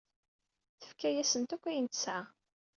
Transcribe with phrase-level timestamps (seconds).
[0.79, 2.21] Tefka-yasent akk ayen tesɛa.